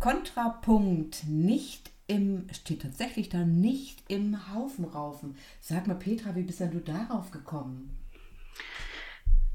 Kontrapunkt 0.00 1.24
nicht 1.28 1.90
im, 2.06 2.48
steht 2.52 2.82
tatsächlich 2.82 3.28
da 3.28 3.38
nicht 3.38 4.02
im 4.08 4.52
Haufen 4.52 4.84
raufen. 4.84 5.36
Sag 5.60 5.86
mal, 5.86 5.94
Petra, 5.94 6.34
wie 6.34 6.42
bist 6.42 6.60
denn 6.60 6.72
du 6.72 6.80
darauf 6.80 7.30
gekommen? 7.30 7.96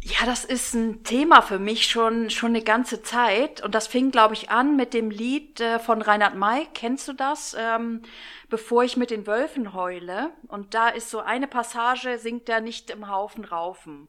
Ja, 0.02 0.28
das 0.28 0.46
ist 0.46 0.76
ein 0.76 1.04
Thema 1.04 1.42
für 1.42 1.58
mich 1.58 1.88
schon, 1.88 2.30
schon 2.30 2.52
eine 2.52 2.64
ganze 2.64 3.02
Zeit. 3.02 3.64
Und 3.64 3.74
das 3.74 3.88
fing, 3.88 4.12
glaube 4.12 4.36
ich, 4.36 4.52
an 4.52 4.76
mit 4.76 4.94
dem 4.94 5.10
Lied 5.10 5.60
äh, 5.60 5.80
von 5.80 6.00
Reinhard 6.04 6.36
May. 6.36 6.68
Kennst 6.76 7.08
du 7.08 7.14
das? 7.14 7.56
Ähm, 7.60 8.04
Bevor 8.48 8.84
ich 8.84 8.98
mit 8.98 9.10
den 9.10 9.26
Wölfen 9.26 9.74
heule. 9.74 10.30
Und 10.48 10.76
da 10.76 10.90
ist 10.90 11.10
so 11.10 11.20
eine 11.22 11.48
Passage, 11.48 12.20
singt 12.20 12.48
er 12.50 12.62
nicht 12.62 12.92
im 12.92 13.10
Haufen 13.10 13.44
raufen. 13.44 14.08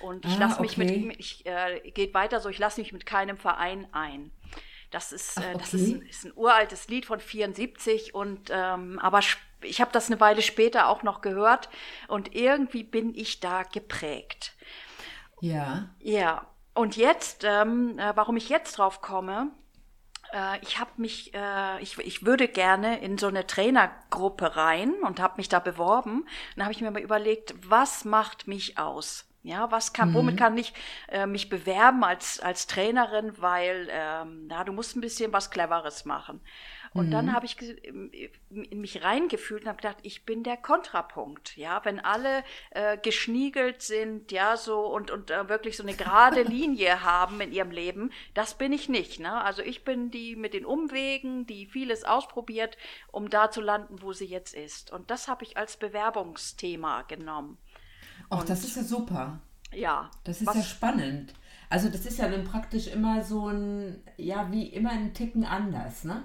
Und 0.00 0.26
ich 0.26 0.36
Ah, 0.36 0.40
lasse 0.40 0.60
mich 0.60 0.76
okay. 0.78 0.98
mit, 0.98 1.18
ich, 1.18 1.46
äh, 1.46 1.90
geht 1.90 2.12
weiter 2.12 2.40
so, 2.40 2.50
ich 2.50 2.58
lasse 2.58 2.80
mich 2.80 2.92
mit 2.92 3.06
keinem 3.06 3.38
Verein 3.38 3.86
ein. 3.92 4.30
Das 4.90 5.12
ist, 5.12 5.40
Ach, 5.40 5.42
äh, 5.42 5.56
das 5.56 5.74
okay. 5.74 5.74
ist, 5.74 5.88
ein, 5.88 6.02
ist 6.02 6.24
ein 6.24 6.32
uraltes 6.36 6.88
Lied 6.88 7.06
von 7.06 7.20
74 7.20 8.14
und 8.14 8.50
ähm, 8.50 8.98
aber 9.00 9.20
ich 9.62 9.80
habe 9.80 9.92
das 9.92 10.08
eine 10.10 10.20
Weile 10.20 10.42
später 10.42 10.88
auch 10.88 11.02
noch 11.02 11.20
gehört 11.20 11.68
und 12.08 12.34
irgendwie 12.34 12.82
bin 12.84 13.14
ich 13.14 13.40
da 13.40 13.62
geprägt. 13.64 14.54
Ja, 15.40 15.90
Ja, 15.98 16.46
und 16.74 16.96
jetzt, 16.96 17.44
ähm, 17.44 17.98
äh, 17.98 18.12
warum 18.16 18.36
ich 18.36 18.48
jetzt 18.48 18.78
drauf 18.78 19.00
komme, 19.02 19.50
äh, 20.34 20.60
ich 20.62 20.80
habe 20.80 20.92
mich, 20.98 21.34
äh, 21.34 21.80
ich, 21.82 21.98
ich 21.98 22.26
würde 22.26 22.48
gerne 22.48 23.00
in 23.00 23.18
so 23.18 23.28
eine 23.28 23.46
Trainergruppe 23.46 24.56
rein 24.56 24.94
und 25.04 25.20
habe 25.20 25.36
mich 25.38 25.50
da 25.50 25.60
beworben. 25.60 26.26
Dann 26.56 26.64
habe 26.66 26.74
ich 26.74 26.82
mir 26.82 26.92
mal 26.92 27.02
überlegt, 27.02 27.54
was 27.68 28.04
macht 28.06 28.48
mich 28.48 28.78
aus? 28.78 29.26
Ja, 29.42 29.70
was 29.70 29.94
kann, 29.94 30.12
womit 30.12 30.36
kann 30.36 30.58
ich 30.58 30.74
äh, 31.08 31.26
mich 31.26 31.48
bewerben 31.48 32.04
als, 32.04 32.40
als 32.40 32.66
Trainerin, 32.66 33.32
weil 33.40 33.88
ähm, 33.90 34.48
ja, 34.50 34.64
du 34.64 34.72
musst 34.72 34.96
ein 34.96 35.00
bisschen 35.00 35.32
was 35.32 35.50
Cleveres 35.50 36.04
machen. 36.04 36.42
Und 36.92 37.12
dann 37.12 37.32
habe 37.32 37.46
ich 37.46 37.56
in 37.60 38.80
mich 38.80 39.04
reingefühlt 39.04 39.62
und 39.62 39.68
habe 39.68 39.76
gedacht, 39.76 39.98
ich 40.02 40.24
bin 40.24 40.42
der 40.42 40.56
Kontrapunkt. 40.56 41.56
Ja, 41.56 41.84
wenn 41.84 42.00
alle 42.00 42.42
äh, 42.70 42.98
geschniegelt 42.98 43.80
sind, 43.80 44.32
ja, 44.32 44.56
so 44.56 44.86
und, 44.86 45.12
und 45.12 45.30
äh, 45.30 45.48
wirklich 45.48 45.76
so 45.76 45.84
eine 45.84 45.94
gerade 45.94 46.42
Linie 46.50 47.04
haben 47.04 47.40
in 47.40 47.52
ihrem 47.52 47.70
Leben, 47.70 48.10
das 48.34 48.54
bin 48.54 48.72
ich 48.72 48.88
nicht. 48.88 49.20
Ne? 49.20 49.40
Also 49.40 49.62
ich 49.62 49.84
bin 49.84 50.10
die 50.10 50.34
mit 50.34 50.52
den 50.52 50.66
Umwegen, 50.66 51.46
die 51.46 51.66
vieles 51.66 52.02
ausprobiert, 52.02 52.76
um 53.12 53.30
da 53.30 53.52
zu 53.52 53.60
landen, 53.60 54.02
wo 54.02 54.12
sie 54.12 54.26
jetzt 54.26 54.54
ist. 54.54 54.90
Und 54.90 55.12
das 55.12 55.28
habe 55.28 55.44
ich 55.44 55.56
als 55.56 55.76
Bewerbungsthema 55.76 57.02
genommen. 57.02 57.58
Auch 58.30 58.44
das 58.44 58.64
ist 58.64 58.76
ja 58.76 58.82
super. 58.82 59.40
Ja. 59.72 60.10
Das 60.24 60.40
ist 60.40 60.46
was- 60.46 60.56
ja 60.56 60.62
spannend. 60.62 61.34
Also 61.68 61.88
das 61.88 62.04
ist 62.06 62.18
ja 62.18 62.28
dann 62.28 62.44
praktisch 62.44 62.88
immer 62.88 63.22
so 63.22 63.48
ein, 63.48 64.02
ja, 64.16 64.50
wie 64.50 64.66
immer 64.66 64.90
ein 64.90 65.14
Ticken 65.14 65.44
anders, 65.44 66.02
ne? 66.04 66.24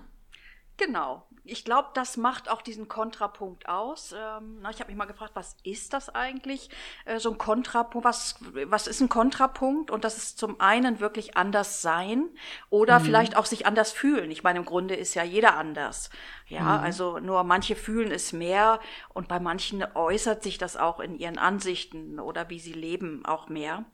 Genau. 0.77 1.27
Ich 1.45 1.63
glaube, 1.63 1.89
das 1.93 2.17
macht 2.17 2.49
auch 2.49 2.61
diesen 2.61 2.88
Kontrapunkt 2.88 3.69
aus. 3.69 4.13
Ähm, 4.17 4.59
ich 4.72 4.79
habe 4.79 4.89
mich 4.89 4.97
mal 4.97 5.06
gefragt, 5.06 5.31
was 5.35 5.56
ist 5.63 5.94
das 5.94 6.09
eigentlich? 6.09 6.69
Äh, 7.06 7.19
so 7.19 7.31
ein 7.31 7.38
Kontrapunkt, 7.38 8.06
was, 8.06 8.35
was 8.66 8.88
ist 8.88 9.01
ein 9.01 9.09
Kontrapunkt? 9.09 9.91
Und 9.91 10.03
das 10.03 10.17
ist 10.17 10.39
zum 10.39 10.59
einen 10.59 11.00
wirklich 11.00 11.38
anders 11.38 11.81
sein 11.81 12.29
oder 12.69 13.00
vielleicht 13.00 13.38
auch 13.38 13.45
sich 13.45 13.66
anders 13.66 13.91
fühlen. 13.91 14.31
Ich 14.31 14.44
meine, 14.44 14.59
im 14.59 14.66
Grunde 14.66 14.95
ist 14.95 15.13
ja 15.13 15.23
jeder 15.23 15.56
anders. 15.56 16.09
Ja, 16.47 16.79
also 16.79 17.19
nur 17.19 17.44
manche 17.44 17.75
fühlen 17.75 18.12
es 18.12 18.31
mehr 18.31 18.79
und 19.09 19.27
bei 19.27 19.39
manchen 19.39 19.83
äußert 19.95 20.44
sich 20.44 20.57
das 20.57 20.77
auch 20.77 21.00
in 21.00 21.16
ihren 21.16 21.38
Ansichten 21.38 22.19
oder 22.19 22.50
wie 22.50 22.59
sie 22.59 22.73
leben 22.73 23.25
auch 23.25 23.50
mehr. 23.50 23.85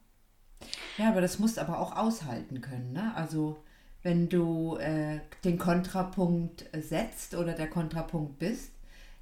Ja, 0.97 1.09
aber 1.09 1.21
das 1.21 1.39
musst 1.39 1.59
aber 1.59 1.79
auch 1.79 1.95
aushalten 1.95 2.61
können, 2.61 2.91
ne? 2.91 3.13
Also 3.15 3.63
wenn 4.03 4.29
du 4.29 4.77
äh, 4.77 5.19
den 5.43 5.57
Kontrapunkt 5.57 6.65
setzt 6.73 7.35
oder 7.35 7.53
der 7.53 7.69
Kontrapunkt 7.69 8.39
bist, 8.39 8.71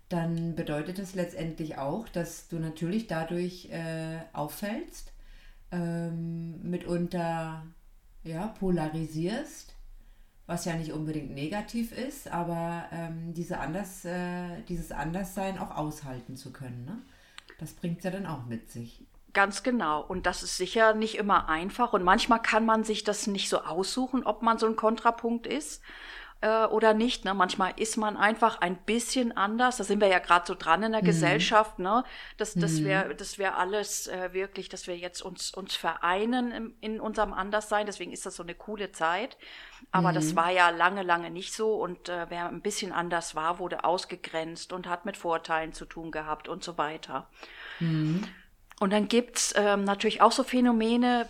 dann 0.09 0.55
bedeutet 0.55 0.97
das 0.97 1.15
letztendlich 1.15 1.77
auch, 1.77 2.09
dass 2.09 2.47
du 2.47 2.57
natürlich 2.57 3.07
dadurch 3.07 3.69
äh, 3.71 4.19
auffällst, 4.33 5.13
ähm, 5.71 6.61
mitunter 6.67 7.63
ja, 8.23 8.47
polarisierst, 8.47 9.75
was 10.47 10.65
ja 10.65 10.75
nicht 10.75 10.93
unbedingt 10.93 11.31
negativ 11.31 11.91
ist, 11.91 12.27
aber 12.27 12.85
ähm, 12.91 13.33
diese 13.35 13.59
anders, 13.59 14.03
äh, 14.03 14.61
dieses 14.67 14.91
Anderssein 14.91 15.59
auch 15.59 15.75
aushalten 15.75 16.35
zu 16.35 16.51
können, 16.51 16.85
ne? 16.85 16.97
Das 17.59 17.73
bringt 17.73 18.03
ja 18.03 18.09
dann 18.09 18.25
auch 18.25 18.45
mit 18.45 18.71
sich. 18.71 19.05
Ganz 19.33 19.63
genau. 19.63 20.01
Und 20.01 20.25
das 20.25 20.43
ist 20.43 20.57
sicher 20.57 20.93
nicht 20.93 21.17
immer 21.17 21.49
einfach. 21.49 21.93
Und 21.93 22.03
manchmal 22.03 22.41
kann 22.41 22.65
man 22.65 22.83
sich 22.83 23.03
das 23.03 23.27
nicht 23.27 23.49
so 23.49 23.59
aussuchen, 23.59 24.25
ob 24.25 24.41
man 24.41 24.57
so 24.57 24.65
ein 24.65 24.75
Kontrapunkt 24.75 25.45
ist 25.45 25.81
äh, 26.41 26.65
oder 26.65 26.93
nicht. 26.93 27.25
Ne? 27.25 27.33
Manchmal 27.33 27.73
ist 27.75 27.97
man 27.97 28.17
einfach 28.17 28.61
ein 28.61 28.77
bisschen 28.77 29.35
anders. 29.35 29.77
Da 29.77 29.83
sind 29.83 30.01
wir 30.01 30.07
ja 30.07 30.19
gerade 30.19 30.47
so 30.47 30.55
dran 30.55 30.83
in 30.83 30.93
der 30.93 31.01
Gesellschaft. 31.01 31.79
Ne? 31.79 32.03
Das, 32.37 32.53
das 32.53 32.83
wäre 32.83 33.13
das 33.13 33.37
wär 33.37 33.57
alles 33.57 34.07
äh, 34.07 34.33
wirklich, 34.33 34.69
dass 34.69 34.87
wir 34.87 34.97
jetzt 34.97 35.21
uns, 35.21 35.51
uns 35.51 35.75
vereinen 35.75 36.51
im, 36.51 36.73
in 36.81 36.99
unserem 36.99 37.33
Anderssein. 37.33 37.85
Deswegen 37.85 38.11
ist 38.11 38.25
das 38.25 38.35
so 38.35 38.43
eine 38.43 38.55
coole 38.55 38.91
Zeit. 38.91 39.37
Aber 39.91 40.11
das 40.11 40.35
war 40.35 40.51
ja 40.51 40.69
lange, 40.69 41.03
lange 41.03 41.29
nicht 41.29 41.53
so. 41.53 41.75
Und 41.75 42.09
äh, 42.09 42.25
wer 42.29 42.47
ein 42.47 42.61
bisschen 42.61 42.91
anders 42.93 43.35
war, 43.35 43.59
wurde 43.59 43.83
ausgegrenzt 43.83 44.73
und 44.73 44.87
hat 44.87 45.05
mit 45.05 45.17
Vorteilen 45.17 45.73
zu 45.73 45.85
tun 45.85 46.11
gehabt 46.11 46.47
und 46.47 46.63
so 46.63 46.77
weiter. 46.77 47.27
Und 48.79 48.93
dann 48.93 49.07
gibt's 49.07 49.53
ähm, 49.57 49.83
natürlich 49.83 50.21
auch 50.21 50.31
so 50.31 50.43
Phänomene 50.43 51.27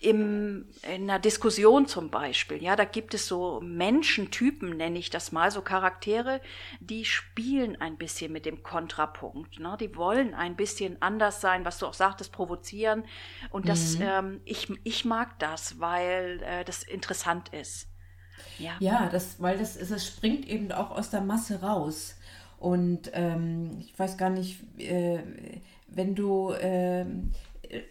im, 0.00 0.66
in 0.82 1.02
einer 1.10 1.18
Diskussion 1.18 1.86
zum 1.86 2.10
Beispiel. 2.10 2.62
Ja, 2.62 2.74
da 2.74 2.84
gibt 2.84 3.12
es 3.12 3.26
so 3.26 3.60
Menschentypen, 3.62 4.76
nenne 4.76 4.98
ich 4.98 5.10
das 5.10 5.30
mal, 5.30 5.50
so 5.50 5.60
Charaktere, 5.60 6.40
die 6.80 7.04
spielen 7.04 7.78
ein 7.80 7.98
bisschen 7.98 8.32
mit 8.32 8.46
dem 8.46 8.62
Kontrapunkt. 8.62 9.60
Ne? 9.60 9.76
Die 9.78 9.94
wollen 9.96 10.34
ein 10.34 10.56
bisschen 10.56 11.00
anders 11.02 11.42
sein, 11.42 11.66
was 11.66 11.78
du 11.78 11.86
auch 11.86 11.94
sagtest, 11.94 12.32
provozieren. 12.32 13.04
Und 13.50 13.68
das, 13.68 13.98
ähm, 14.00 14.40
ich, 14.46 14.72
ich 14.84 15.04
mag 15.04 15.38
das, 15.38 15.80
weil 15.80 16.42
äh, 16.42 16.64
das 16.64 16.82
interessant 16.82 17.50
ist. 17.50 17.88
Ja. 18.58 18.76
Ja, 18.80 19.08
das, 19.12 19.40
weil 19.40 19.58
das, 19.58 19.76
es 19.76 20.06
springt 20.06 20.48
eben 20.48 20.72
auch 20.72 20.90
aus 20.90 21.10
der 21.10 21.20
Masse 21.20 21.60
raus. 21.60 22.16
Und 22.58 23.10
ähm, 23.12 23.78
ich 23.80 23.98
weiß 23.98 24.16
gar 24.16 24.30
nicht, 24.30 24.62
äh, 24.78 25.22
wenn 25.92 26.14
du 26.14 26.52
ähm, 26.60 27.30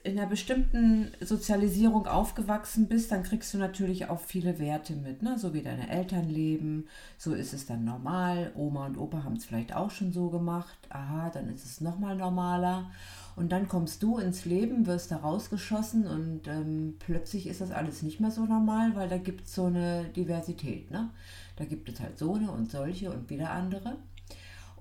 in 0.04 0.20
einer 0.20 0.28
bestimmten 0.28 1.12
Sozialisierung 1.22 2.06
aufgewachsen 2.06 2.88
bist, 2.88 3.12
dann 3.12 3.24
kriegst 3.24 3.54
du 3.54 3.58
natürlich 3.58 4.10
auch 4.10 4.20
viele 4.20 4.60
Werte 4.60 4.94
mit, 4.94 5.24
ne? 5.24 5.38
so 5.40 5.54
wie 5.54 5.62
deine 5.62 5.90
Eltern 5.90 6.28
leben, 6.28 6.88
so 7.18 7.34
ist 7.34 7.54
es 7.54 7.66
dann 7.66 7.86
normal. 7.86 8.52
Oma 8.56 8.88
und 8.88 8.98
Opa 8.98 9.24
haben 9.24 9.38
es 9.38 9.46
vielleicht 9.46 9.74
auch 9.74 9.92
schon 9.92 10.12
so 10.12 10.30
gemacht. 10.30 10.78
Aha, 10.90 11.30
dann 11.30 11.48
ist 11.48 11.66
es 11.66 11.80
nochmal 11.80 12.18
normaler. 12.18 12.92
Und 13.38 13.54
dann 13.54 13.70
kommst 13.70 14.04
du 14.04 14.18
ins 14.18 14.44
Leben, 14.44 14.86
wirst 14.86 15.12
da 15.12 15.18
rausgeschossen 15.18 16.06
und 16.08 16.50
ähm, 16.50 16.96
plötzlich 17.00 17.48
ist 17.48 17.62
das 17.62 17.72
alles 17.72 18.02
nicht 18.02 18.20
mehr 18.20 18.32
so 18.32 18.46
normal, 18.46 18.96
weil 18.96 19.08
da 19.08 19.18
gibt 19.18 19.48
es 19.48 19.56
so 19.56 19.66
eine 19.66 20.06
Diversität. 20.14 20.92
Ne? 20.92 21.10
Da 21.56 21.64
gibt 21.64 21.88
es 21.88 22.02
halt 22.02 22.18
so 22.20 22.34
eine 22.34 22.52
und 22.52 22.70
solche 22.70 23.12
und 23.12 23.30
wieder 23.30 23.52
andere. 23.52 23.96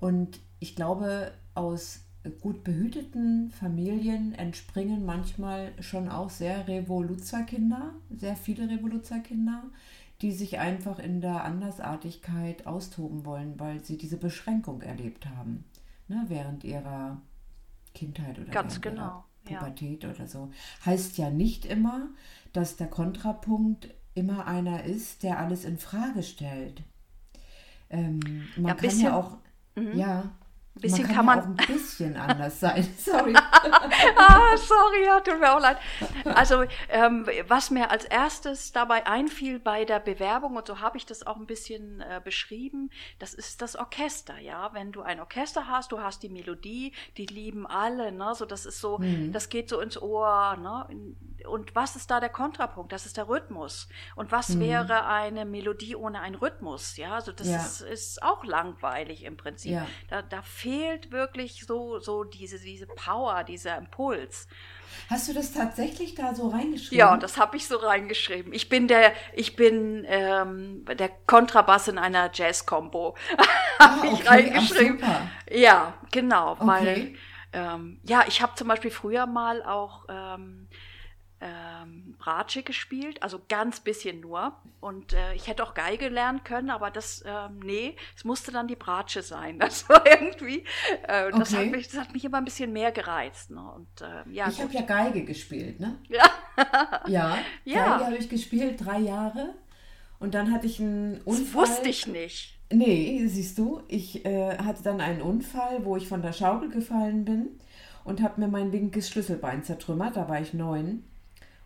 Und 0.01 0.41
ich 0.59 0.75
glaube, 0.75 1.31
aus 1.55 2.01
gut 2.41 2.65
behüteten 2.65 3.51
Familien 3.51 4.35
entspringen 4.35 5.05
manchmal 5.07 5.73
schon 5.81 6.09
auch 6.09 6.31
sehr 6.31 6.67
Revoluzerkinder, 6.69 7.95
sehr 8.11 8.37
viele 8.37 8.69
Revoluzerkinder, 8.69 9.65
die 10.21 10.33
sich 10.33 10.59
einfach 10.59 10.99
in 10.99 11.21
der 11.21 11.45
Andersartigkeit 11.45 12.67
austoben 12.67 13.25
wollen, 13.25 13.59
weil 13.59 13.83
sie 13.85 13.97
diese 13.97 14.17
Beschränkung 14.17 14.83
erlebt 14.83 15.27
haben, 15.27 15.65
ne, 16.09 16.25
während 16.29 16.65
ihrer 16.65 17.21
Kindheit 17.95 18.39
oder 18.39 18.51
Ganz 18.51 18.81
genau, 18.81 19.03
ihrer 19.03 19.25
ja. 19.49 19.59
Pubertät 19.61 20.05
oder 20.05 20.27
so. 20.27 20.51
Heißt 20.85 21.17
ja 21.19 21.31
nicht 21.31 21.65
immer, 21.65 22.09
dass 22.53 22.77
der 22.77 22.89
Kontrapunkt 22.89 23.89
immer 24.15 24.47
einer 24.47 24.85
ist, 24.85 25.23
der 25.23 25.39
alles 25.39 25.65
in 25.65 25.79
Frage 25.79 26.23
stellt. 26.25 26.83
Ähm, 27.91 28.21
man 28.57 28.65
Ja, 28.67 28.75
kann 28.75 28.77
bisschen- 28.77 28.99
Mhm. 28.99 29.05
ja 29.07 29.17
auch, 29.17 29.37
ja, 29.95 30.31
Ein 30.79 30.81
bisschen 30.83 31.07
man 31.07 31.15
kann, 31.15 31.17
kann, 31.17 31.27
man. 31.27 31.39
ja 31.39 31.43
auch 31.43 31.49
ein 31.49 31.75
bisschen 31.75 32.17
anders 32.17 32.61
sein. 32.61 32.95
Sorry. 32.99 33.35
ah, 33.35 34.57
sorry, 34.57 35.05
ja, 35.05 35.21
tut 35.21 35.41
mir 35.41 35.53
auch 35.55 35.61
leid. 35.61 35.79
Also, 36.25 36.65
ähm, 36.89 37.27
was 37.49 37.71
mir 37.71 37.91
als 37.91 38.05
erstes 38.05 38.73
dabei 38.73 39.07
einfiel 39.07 39.59
bei 39.59 39.85
der 39.85 39.99
Bewerbung, 40.01 40.57
und 40.57 40.67
so 40.67 40.81
habe 40.81 40.97
ich 40.97 41.07
das 41.07 41.27
auch 41.27 41.37
ein 41.37 41.47
bisschen 41.47 42.01
äh, 42.01 42.21
beschrieben, 42.23 42.91
das 43.19 43.35
ist 43.35 43.61
das 43.61 43.77
Orchester, 43.77 44.39
ja. 44.39 44.71
Wenn 44.73 44.93
du 44.93 45.03
ein 45.03 45.21
Orchester 45.21 45.67
hast, 45.67 45.93
du 45.93 46.01
hast 46.01 46.23
die 46.23 46.29
Melodie, 46.29 46.93
die 47.17 47.27
lieben 47.27 47.67
alle, 47.67 48.13
ne? 48.13 48.35
So, 48.35 48.45
das 48.47 48.65
ist 48.67 48.81
so, 48.81 48.99
Mhm. 48.99 49.33
das 49.33 49.49
geht 49.49 49.69
so 49.69 49.81
ins 49.81 50.01
Ohr, 50.01 50.57
ne? 50.57 50.87
Und 51.47 51.75
was 51.75 51.97
ist 51.97 52.11
da 52.11 52.21
der 52.21 52.29
Kontrapunkt? 52.29 52.93
Das 52.93 53.07
ist 53.07 53.17
der 53.17 53.29
Rhythmus. 53.29 53.89
Und 54.17 54.33
was 54.33 54.55
Mhm. 54.55 54.61
wäre 54.61 55.07
eine 55.07 55.45
Melodie 55.45 55.95
ohne 55.97 56.21
einen 56.21 56.35
Rhythmus? 56.35 56.97
Ja, 56.97 57.15
also 57.15 57.33
das 57.33 57.47
Ja. 57.49 57.57
ist, 57.57 57.81
ist 57.83 58.23
auch 58.23 58.45
langweilig 58.45 59.25
im 59.25 59.37
Prinzip. 59.37 59.71
Ja. 59.73 59.87
Da, 60.09 60.23
da 60.23 60.43
fehlt 60.43 61.13
wirklich 61.13 61.65
so, 61.67 61.99
so 62.01 62.25
diese, 62.25 62.59
diese 62.59 62.87
Power, 62.87 63.45
dieser 63.45 63.77
Impuls. 63.77 64.47
Hast 65.11 65.29
du 65.29 65.33
das 65.35 65.53
tatsächlich 65.53 66.15
da 66.15 66.35
so 66.35 66.49
reingeschrieben? 66.49 66.99
Ja, 66.99 67.17
das 67.17 67.37
habe 67.39 67.57
ich 67.57 67.67
so 67.67 67.77
reingeschrieben. 67.77 68.53
Ich 68.53 68.69
bin 68.69 68.89
der, 68.89 69.13
ich 69.35 69.57
bin 69.57 70.05
ähm, 70.09 70.85
der 70.87 71.09
Kontrabass 71.27 71.89
in 71.89 71.99
einer 71.99 72.31
Jazz-Combo. 72.33 73.17
habe 73.79 74.07
Ah, 74.07 74.13
ich 74.13 74.21
okay, 74.21 74.27
ach, 74.27 74.31
reingeschrieben. 74.31 74.99
super. 74.99 75.31
Ja, 75.51 75.95
genau, 76.11 76.57
Okay. 76.59 76.67
weil 76.67 77.15
ähm, 77.53 78.01
ja, 78.05 78.25
ich 78.27 78.43
habe 78.43 78.55
zum 78.57 78.69
Beispiel 78.69 78.91
früher 78.91 79.27
mal 79.27 79.63
auch 79.63 80.05
ähm, 80.09 80.69
ähm, 81.41 82.15
Bratsche 82.19 82.63
gespielt, 82.63 83.23
also 83.23 83.41
ganz 83.49 83.81
bisschen 83.81 84.21
nur. 84.21 84.53
Und 84.81 85.13
äh, 85.13 85.35
ich 85.35 85.47
hätte 85.47 85.63
auch 85.63 85.75
Geige 85.75 86.09
lernen 86.09 86.43
können, 86.45 86.71
aber 86.71 86.91
das, 86.91 87.23
ähm, 87.27 87.61
nee, 87.61 87.95
es 88.17 88.25
musste 88.25 88.51
dann 88.53 88.67
die 88.69 88.77
Bratsche 88.77 89.23
sein. 89.23 89.59
Das 89.69 89.89
war 89.89 90.05
irgendwie, 90.07 90.65
äh, 91.07 91.31
das, 91.31 91.53
Okay. 91.55 91.65
hat 91.67 91.71
mich, 91.73 91.89
das 91.89 92.01
hat 92.01 92.13
mich 92.13 92.25
immer 92.25 92.39
ein 92.39 92.45
bisschen 92.45 92.73
mehr 92.73 92.91
gereizt. 92.93 93.51
Ne? 93.51 93.61
Und 93.61 93.89
ähm, 94.03 94.33
ja, 94.33 94.49
ich 94.49 94.61
habe 94.61 94.73
ja 94.73 94.83
Geige 94.83 95.25
gespielt, 95.25 95.79
ne? 95.81 95.97
Ja. 96.09 96.25
Ja, 97.07 97.39
Ja. 97.65 97.85
Geige 97.99 98.05
habe 98.07 98.17
ich 98.17 98.29
gespielt, 98.29 98.85
drei 98.85 98.99
Jahre. 98.99 99.55
Und 100.19 100.35
dann 100.35 100.53
hatte 100.53 100.67
ich 100.67 100.81
einen 100.81 101.21
Unfall. 101.25 101.45
das 101.45 101.71
wusste 101.71 101.89
ich 101.89 102.07
nicht. 102.09 102.59
Nee, 102.73 103.25
siehst 103.29 103.57
du, 103.59 103.83
ich 103.89 104.25
äh, 104.27 104.59
hatte 104.59 104.83
dann 104.83 105.01
einen 105.01 105.23
Unfall, 105.23 105.85
wo 105.85 105.97
ich 105.97 106.09
von 106.09 106.21
der 106.23 106.33
Schaukel 106.33 106.69
gefallen 106.71 107.25
bin 107.25 107.59
und 108.05 108.21
habe 108.21 108.41
mir 108.41 108.49
mein 108.49 108.73
linkes 108.73 109.09
Schlüsselbein 109.09 109.63
zertrümmert. 109.63 110.17
Da 110.17 110.29
war 110.29 110.41
ich 110.41 110.53
neun. 110.53 111.05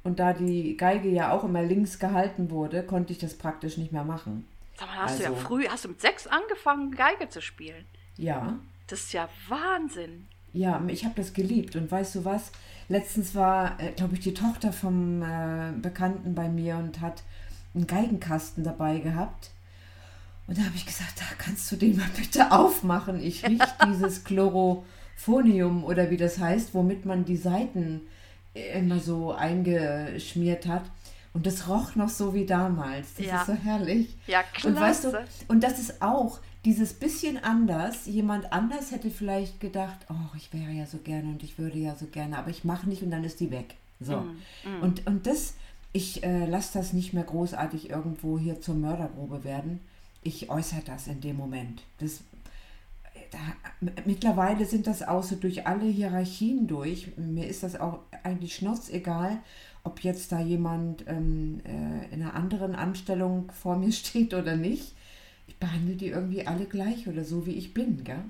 Und 0.05 0.19
da 0.19 0.33
die 0.33 0.77
Geige 0.77 1.09
ja 1.09 1.31
auch 1.33 1.45
immer 1.45 1.63
links 1.63 1.99
gehalten 1.99 2.51
wurde, 2.51 2.83
konnte 2.83 3.13
ich 3.13 3.19
das 3.19 3.35
praktisch 3.35 3.77
nicht 3.77 3.93
mehr 3.93 4.05
machen. 4.05 4.47
Sag 4.77 4.89
mal, 4.89 4.97
hast 5.05 5.19
du 5.19 5.23
ja 5.25 5.31
Also- 5.31 5.41
früh, 5.43 5.67
hast 5.69 5.85
du 5.85 5.89
mit 5.91 6.01
sechs 6.01 6.27
angefangen, 6.27 6.91
Geige 6.93 7.29
zu 7.29 7.41
spielen? 7.41 7.85
Ja, 8.17 8.59
Das 8.89 9.01
ist 9.01 9.13
ja 9.13 9.29
Wahnsinn. 9.49 10.27
ja, 10.53 10.83
ich 10.89 11.05
habe 11.05 11.15
das 11.17 11.33
geliebt. 11.33 11.77
Und 11.77 11.91
weißt 11.91 12.17
du 12.17 12.25
was? 12.25 12.51
Letztens 12.89 13.35
war, 13.35 13.81
äh, 13.81 13.93
glaube 13.93 14.15
ich, 14.15 14.21
die 14.21 14.35
Tochter 14.35 14.73
vom 14.73 15.23
äh, 15.23 15.73
Bekannten 15.81 16.35
bei 16.35 16.49
mir 16.49 16.77
und 16.77 17.01
hat 17.01 17.23
einen 17.75 17.87
Geigenkasten 17.87 18.65
dabei 18.65 18.99
gehabt. 18.99 19.51
Und 20.49 20.59
da 20.59 20.63
habe 20.65 20.75
ich 20.75 20.85
gesagt, 20.85 21.21
da 21.21 21.25
kannst 21.39 21.71
du 21.71 21.77
den 21.77 21.97
mal 21.97 22.11
bitte 22.17 22.51
aufmachen. 22.51 23.21
Ich 23.23 23.47
rieche 23.49 23.65
dieses 23.87 24.25
Chlorophonium 24.25 25.85
oder 25.85 26.11
wie 26.11 26.17
das 26.17 26.39
heißt, 26.39 26.75
womit 26.75 27.07
man 27.07 27.25
die 27.25 27.37
Seiten 27.37 28.03
immer 28.55 29.01
so 29.01 29.33
eingeschmiert 29.33 30.67
hat. 30.67 30.83
Und 31.35 31.47
das 31.47 31.67
roch 31.69 31.95
noch 31.95 32.11
so 32.11 32.35
wie 32.35 32.45
damals. 32.45 33.15
Das 33.15 33.27
Ja. 33.27 33.41
ist 33.41 33.47
so 33.47 33.53
herrlich. 33.55 34.17
Ja, 34.27 34.43
Und 34.65 34.79
weißt 34.79 35.05
du, 35.05 35.11
klasse. 35.11 35.27
und 35.49 35.65
das 35.65 35.79
ist 35.79 36.03
auch 36.03 36.41
dieses 36.67 36.93
bisschen 36.93 37.43
anders. 37.43 38.05
Jemand 38.07 38.53
anders 38.53 38.91
hätte 38.93 39.11
vielleicht 39.11 39.59
gedacht, 39.59 39.97
oh, 40.11 40.37
ich 40.37 40.53
wäre 40.53 40.71
ja 40.71 40.87
so 40.87 40.99
gerne 40.99 41.29
und 41.29 41.43
ich 41.43 41.59
würde 41.59 41.79
ja 41.79 41.95
so 41.97 42.07
gerne, 42.07 42.37
aber 42.39 42.51
ich 42.51 42.65
mache 42.65 42.87
nicht 42.89 43.03
und 43.03 43.11
dann 43.11 43.25
ist 43.25 43.41
die 43.41 43.51
weg. 43.51 43.77
So. 43.99 44.19
Mm, 44.19 44.83
Und, 44.83 45.07
und 45.07 45.27
das, 45.27 45.55
ich 45.95 46.23
äh, 46.23 46.45
lasse 46.45 46.79
das 46.79 46.93
nicht 46.93 47.15
mehr 47.15 47.25
großartig 47.25 47.89
irgendwo 47.89 48.39
hier 48.39 48.61
zur 48.61 48.75
Mördergrube 48.75 49.43
werden. 49.43 49.81
Ich 50.23 50.51
äußere 50.51 50.83
das 50.85 51.07
in 51.07 51.21
dem 51.23 51.37
Moment. 51.37 51.83
Das, 51.99 52.21
mittlerweile 54.05 54.65
sind 54.65 54.87
das 54.87 55.03
auch 55.03 55.23
so 55.23 55.37
durch 55.37 55.67
alle 55.67 55.87
Hierarchien 55.87 56.67
durch. 56.67 57.17
Mir 57.17 57.47
ist 57.47 57.63
das 57.63 57.79
auch 57.79 58.01
eigentlich 58.23 58.55
schnurzegal, 58.55 59.39
ob 59.85 60.01
jetzt 60.01 60.33
da 60.33 60.41
jemand 60.41 61.05
ähm, 61.07 61.61
äh, 61.65 62.15
in 62.15 62.23
einer 62.23 62.35
anderen 62.35 62.75
Anstellung 62.75 63.51
vor 63.53 63.77
mir 63.77 63.93
steht 63.93 64.35
oder 64.35 64.57
nicht. 64.57 64.95
Ich 65.47 65.57
behandle 65.57 65.97
die 65.97 66.09
irgendwie 66.09 66.47
alle 66.47 66.67
gleich 66.67 67.09
oder 67.09 67.25
so, 67.25 67.47
wie 67.47 67.53
ich 67.53 67.75
bin, 67.75 68.05
gell? 68.05 68.25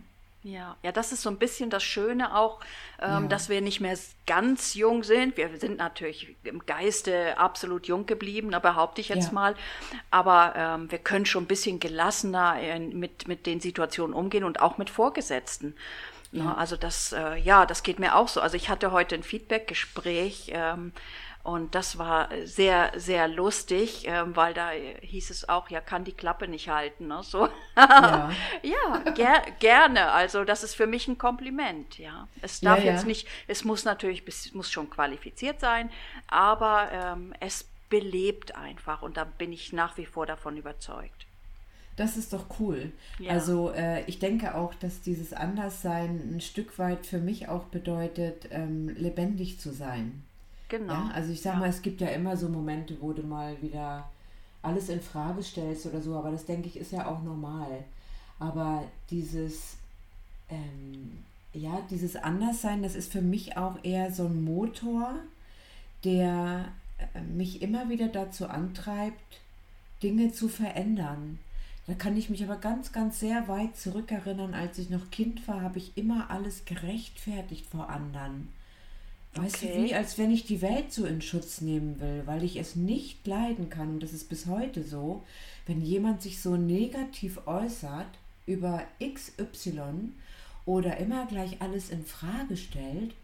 Ja, 0.44 0.76
ja, 0.82 0.90
das 0.90 1.12
ist 1.12 1.22
so 1.22 1.30
ein 1.30 1.38
bisschen 1.38 1.70
das 1.70 1.84
Schöne 1.84 2.36
auch, 2.36 2.58
ähm, 3.00 3.22
Ja. 3.24 3.28
dass 3.28 3.48
wir 3.48 3.60
nicht 3.60 3.80
mehr 3.80 3.96
ganz 4.26 4.74
jung 4.74 5.04
sind. 5.04 5.36
Wir 5.36 5.56
sind 5.58 5.78
natürlich 5.78 6.34
im 6.42 6.66
Geiste 6.66 7.38
absolut 7.38 7.86
jung 7.86 8.06
geblieben, 8.06 8.50
da 8.50 8.58
behaupte 8.58 9.00
ich 9.00 9.08
jetzt 9.08 9.28
Ja. 9.28 9.32
mal. 9.32 9.54
Aber 10.10 10.52
ähm, 10.56 10.90
wir 10.90 10.98
können 10.98 11.26
schon 11.26 11.44
ein 11.44 11.48
bisschen 11.48 11.78
gelassener 11.78 12.60
in, 12.60 12.98
mit, 12.98 13.28
mit 13.28 13.46
den 13.46 13.60
Situationen 13.60 14.14
umgehen 14.14 14.42
und 14.42 14.60
auch 14.60 14.78
mit 14.78 14.90
Vorgesetzten. 14.90 15.76
Ja. 16.32 16.44
Ja. 16.44 16.54
also 16.54 16.76
das, 16.76 17.12
äh, 17.12 17.36
ja, 17.36 17.64
das 17.66 17.82
geht 17.84 17.98
mir 18.00 18.16
auch 18.16 18.26
so. 18.26 18.40
Also 18.40 18.56
ich 18.56 18.68
hatte 18.68 18.90
heute 18.90 19.14
ein 19.14 19.22
Feedback-Gespräch 19.22 20.50
ähm, 20.54 20.92
und 21.44 21.74
das 21.74 21.98
war 21.98 22.28
sehr, 22.44 22.92
sehr 22.96 23.26
lustig, 23.26 24.04
ähm, 24.06 24.36
weil 24.36 24.54
da 24.54 24.72
äh, 24.72 24.94
hieß 25.04 25.30
es 25.30 25.48
auch, 25.48 25.68
ja, 25.70 25.80
kann 25.80 26.04
die 26.04 26.12
Klappe 26.12 26.46
nicht 26.46 26.68
halten. 26.68 27.08
Ne? 27.08 27.20
So. 27.22 27.48
Ja. 27.76 28.30
Ja, 28.62 28.98
ger 29.12 29.42
gerne. 29.58 30.12
Also 30.12 30.44
das 30.44 30.62
ist 30.62 30.74
für 30.74 30.86
mich 30.86 31.08
ein 31.08 31.18
Kompliment, 31.18 31.98
ja. 31.98 32.28
Es 32.42 32.60
darf 32.60 32.78
Ja, 32.78 32.84
ja. 32.84 32.92
jetzt 32.92 33.06
nicht, 33.06 33.26
es 33.48 33.64
muss 33.64 33.84
natürlich, 33.84 34.22
es 34.26 34.54
muss 34.54 34.70
schon 34.70 34.88
qualifiziert 34.88 35.58
sein, 35.58 35.90
aber 36.28 36.90
ähm, 36.92 37.34
es 37.40 37.64
belebt 37.90 38.54
einfach 38.54 39.02
und 39.02 39.16
da 39.16 39.24
bin 39.24 39.52
ich 39.52 39.72
nach 39.72 39.96
wie 39.96 40.06
vor 40.06 40.26
davon 40.26 40.56
überzeugt. 40.56 41.26
Das 41.96 42.16
ist 42.16 42.32
doch 42.32 42.46
cool. 42.60 42.92
Ja. 43.18 43.32
Also 43.32 43.70
äh, 43.72 44.04
ich 44.06 44.18
denke 44.18 44.54
auch, 44.54 44.74
dass 44.74 45.02
dieses 45.02 45.32
Anderssein 45.32 46.36
ein 46.36 46.40
Stück 46.40 46.78
weit 46.78 47.04
für 47.04 47.18
mich 47.18 47.48
auch 47.48 47.64
bedeutet, 47.64 48.48
ähm, 48.50 48.88
lebendig 48.96 49.60
zu 49.60 49.72
sein. 49.72 50.22
Genau. 50.72 50.92
Ja? 50.94 51.10
Also 51.14 51.32
ich 51.32 51.42
sag 51.42 51.54
Ja. 51.54 51.60
mal, 51.60 51.68
es 51.68 51.82
gibt 51.82 52.00
ja 52.00 52.08
immer 52.08 52.34
so 52.36 52.48
Momente, 52.48 52.96
wo 53.00 53.12
du 53.12 53.22
mal 53.22 53.60
wieder 53.60 54.08
alles 54.62 54.88
in 54.88 55.02
Frage 55.02 55.42
stellst 55.42 55.84
oder 55.86 56.00
so, 56.00 56.16
aber 56.16 56.30
das 56.30 56.46
denke 56.46 56.68
ich 56.68 56.76
ist 56.78 56.92
ja 56.92 57.06
auch 57.06 57.22
normal. 57.22 57.84
Aber 58.38 58.82
dieses, 59.10 59.76
ähm, 60.48 61.18
ja, 61.52 61.82
dieses 61.90 62.16
Anderssein, 62.16 62.82
das 62.82 62.94
ist 62.94 63.12
für 63.12 63.20
mich 63.20 63.56
auch 63.58 63.76
eher 63.82 64.10
so 64.10 64.24
ein 64.24 64.44
Motor, 64.44 65.16
der 66.04 66.68
äh, 67.14 67.20
mich 67.20 67.60
immer 67.60 67.90
wieder 67.90 68.08
dazu 68.08 68.48
antreibt, 68.48 69.40
Dinge 70.02 70.32
zu 70.32 70.48
verändern. 70.48 71.38
Da 71.86 71.94
kann 71.94 72.16
ich 72.16 72.30
mich 72.30 72.42
aber 72.44 72.56
ganz, 72.56 72.92
ganz 72.92 73.20
sehr 73.20 73.46
weit 73.48 73.76
zurückerinnern, 73.76 74.54
als 74.54 74.78
ich 74.78 74.88
noch 74.88 75.10
Kind 75.10 75.46
war, 75.48 75.60
habe 75.60 75.78
ich 75.78 75.96
immer 75.98 76.30
alles 76.30 76.64
gerechtfertigt 76.64 77.66
vor 77.66 77.90
anderen. 77.90 78.48
Weißt 79.34 79.62
du, 79.62 79.66
Okay. 79.66 79.84
wie 79.86 79.94
als 79.94 80.18
wenn 80.18 80.30
ich 80.30 80.44
die 80.44 80.60
Welt 80.60 80.92
so 80.92 81.06
in 81.06 81.22
Schutz 81.22 81.60
nehmen 81.62 82.00
will, 82.00 82.22
weil 82.26 82.44
ich 82.44 82.56
es 82.56 82.76
nicht 82.76 83.26
leiden 83.26 83.70
kann. 83.70 83.88
Und 83.94 84.02
das 84.02 84.12
ist 84.12 84.28
bis 84.28 84.46
heute 84.46 84.82
so, 84.82 85.22
wenn 85.66 85.80
jemand 85.80 86.20
sich 86.22 86.40
so 86.42 86.56
negativ 86.56 87.46
äußert 87.46 88.08
über 88.46 88.82
XY 89.02 90.10
oder 90.66 90.98
immer 90.98 91.26
gleich 91.26 91.62
alles 91.62 91.88
in 91.90 92.04
Frage 92.04 92.56
stellt 92.56 93.14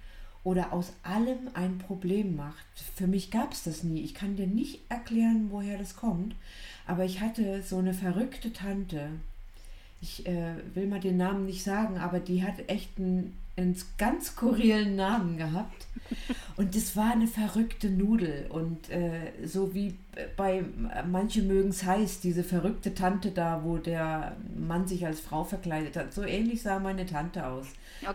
oder 0.44 0.72
aus 0.72 0.92
allem 1.02 1.50
ein 1.52 1.76
Problem 1.78 2.36
macht. 2.36 2.64
Für 2.96 3.06
mich 3.06 3.30
gab 3.30 3.52
es 3.52 3.64
das 3.64 3.82
nie. 3.82 4.00
Ich 4.00 4.14
kann 4.14 4.36
dir 4.36 4.46
nicht 4.46 4.80
erklären, 4.88 5.48
woher 5.50 5.76
das 5.76 5.94
kommt. 5.94 6.34
Aber 6.86 7.04
ich 7.04 7.20
hatte 7.20 7.62
so 7.62 7.76
eine 7.78 7.92
verrückte 7.92 8.52
Tante. 8.52 9.10
Ich 10.00 10.26
äh, 10.26 10.54
will 10.74 10.86
mal 10.86 11.00
den 11.00 11.16
Namen 11.16 11.46
nicht 11.46 11.64
sagen, 11.64 11.98
aber 11.98 12.20
die 12.20 12.42
hat 12.44 12.54
echt 12.68 12.98
einen, 12.98 13.36
einen 13.56 13.76
ganz 13.96 14.26
skurrilen 14.28 14.94
Namen 14.96 15.36
gehabt. 15.36 15.86
Und 16.56 16.74
das 16.76 16.96
war 16.96 17.12
eine 17.12 17.26
verrückte 17.26 17.90
Nudel. 17.90 18.46
Und 18.48 18.88
äh, 18.90 19.32
so 19.44 19.74
wie 19.74 19.94
bei, 20.36 20.64
manche 21.10 21.42
mögen 21.42 21.70
es 21.70 21.84
heiß, 21.84 22.20
diese 22.20 22.44
verrückte 22.44 22.94
Tante 22.94 23.30
da, 23.32 23.62
wo 23.64 23.76
der 23.78 24.36
Mann 24.56 24.86
sich 24.86 25.04
als 25.04 25.20
Frau 25.20 25.44
verkleidet 25.44 25.96
hat. 25.96 26.12
So 26.14 26.22
ähnlich 26.22 26.62
sah 26.62 26.78
meine 26.78 27.04
Tante 27.04 27.46
aus. 27.46 27.66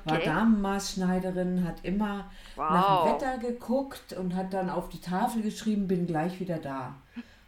War 0.06 0.16
Okay. 0.16 0.26
Damenmaßschneiderin, 0.26 1.66
hat 1.66 1.76
immer 1.84 2.30
nach 2.58 3.04
dem 3.04 3.12
Wow. 3.12 3.22
Wetter 3.22 3.38
geguckt 3.38 4.14
und 4.14 4.36
hat 4.36 4.54
dann 4.54 4.70
auf 4.70 4.90
die 4.90 5.00
Tafel 5.02 5.42
geschrieben, 5.42 5.88
bin 5.88 6.08
gleich 6.08 6.40
wieder 6.40 6.58
da. 6.58 6.96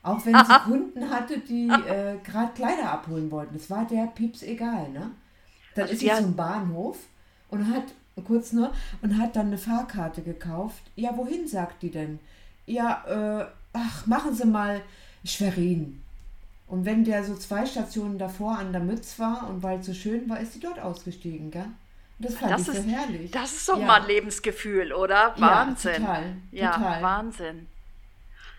Auch 0.06 0.26
wenn 0.26 0.36
sie 0.36 0.60
Kunden 0.66 1.10
hatte, 1.10 1.40
die 1.40 1.68
äh, 1.68 2.18
gerade 2.24 2.54
Kleider 2.54 2.92
abholen 2.92 3.32
wollten. 3.32 3.56
Das 3.56 3.70
war 3.70 3.86
der 3.86 4.06
Pieps 4.08 4.44
egal, 4.44 4.90
ne? 4.92 5.12
Dann 5.76 5.88
ist 5.90 6.00
sie 6.00 6.12
hat- 6.12 6.20
zum 6.22 6.36
Bahnhof 6.36 6.98
und 7.50 7.74
hat, 7.74 7.84
kurz 8.26 8.54
nur, 8.54 8.72
und 9.02 9.18
hat 9.18 9.36
dann 9.36 9.48
eine 9.48 9.58
Fahrkarte 9.58 10.22
gekauft. 10.22 10.84
Ja, 10.96 11.18
wohin 11.18 11.48
sagt 11.48 11.82
die 11.82 11.92
denn? 11.92 12.20
Ja, 12.68 13.04
äh, 13.42 13.46
ach, 13.74 14.06
machen 14.06 14.34
Sie 14.34 14.46
mal 14.46 14.82
Schwerin. 15.26 16.02
Und 16.68 16.86
wenn 16.86 17.04
der 17.04 17.24
so 17.24 17.36
zwei 17.36 17.66
Stationen 17.66 18.18
davor 18.18 18.58
an 18.58 18.72
der 18.72 18.82
Mütz 18.82 19.20
war 19.20 19.48
und 19.50 19.62
weil 19.64 19.80
es 19.80 19.86
so 19.86 19.94
schön 19.94 20.28
war, 20.30 20.40
ist 20.40 20.54
sie 20.54 20.60
dort 20.60 20.80
ausgestiegen, 20.80 21.52
gell? 21.52 21.68
Das 22.18 22.36
fand 22.36 22.52
Das 22.54 22.62
ich 22.62 22.68
so 22.68 22.72
ist, 22.74 22.88
herrlich. 22.88 23.32
das 23.32 23.52
ist 23.54 23.68
doch 23.70 23.80
Ja. 23.80 23.86
mal 23.86 24.02
ein 24.02 24.08
Lebensgefühl, 24.08 24.94
oder? 24.94 25.34
Ja, 25.36 25.42
Wahnsinn. 25.42 25.96
total, 25.96 26.24
Ja, 26.52 26.72
total. 26.72 27.02
Wahnsinn. 27.04 27.68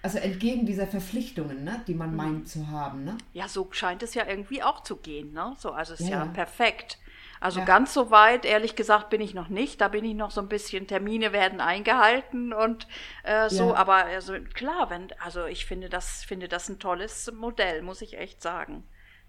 Also 0.03 0.19
entgegen 0.19 0.67
dieser 0.67 0.87
Verpflichtungen, 0.87 1.65
ne, 1.65 1.83
die 1.87 1.95
man 1.95 2.15
meint 2.15 2.49
zu 2.49 2.69
haben. 2.69 3.05
Ne? 3.05 3.17
Ja, 3.33 3.49
so 3.49 3.69
scheint 3.73 4.03
es 4.03 4.15
ja 4.15 4.26
irgendwie 4.26 4.62
auch 4.62 4.83
zu 4.83 4.97
gehen, 4.97 5.33
ne? 5.33 5.55
So, 5.59 5.73
also 5.73 5.95
ist 5.95 6.00
Ja, 6.00 6.11
ja, 6.11 6.25
ja. 6.25 6.26
perfekt. 6.26 6.99
Also 7.41 7.61
Ja. 7.61 7.67
ganz 7.67 7.93
so 7.93 8.11
weit, 8.11 8.45
ehrlich 8.47 8.76
gesagt, 8.76 9.11
bin 9.11 9.21
ich 9.21 9.35
noch 9.35 9.49
nicht. 9.49 9.81
Da 9.81 9.88
bin 9.88 10.05
ich 10.05 10.15
noch 10.15 10.31
so 10.31 10.41
ein 10.41 10.49
bisschen, 10.49 10.87
Termine 10.87 11.33
werden 11.33 11.61
eingehalten 11.61 12.53
und 12.53 12.87
äh, 13.25 13.50
so, 13.50 13.69
Ja. 13.69 13.75
aber 13.75 14.07
also 14.07 14.35
klar, 14.55 14.88
wenn, 14.91 15.09
also 15.21 15.45
ich 15.47 15.67
finde 15.67 15.88
das, 15.88 16.25
finde 16.25 16.49
das 16.49 16.69
ein 16.69 16.79
tolles 16.79 17.31
Modell, 17.33 17.83
muss 17.83 18.00
ich 18.00 18.17
echt 18.17 18.41
sagen. 18.43 18.85